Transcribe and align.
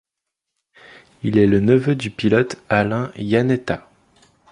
Il 1.21 1.37
est 1.37 1.45
le 1.45 1.59
neveu 1.59 1.93
du 1.95 2.09
pilote 2.09 2.55
Alain 2.69 3.11
Iannetta. 3.17 3.87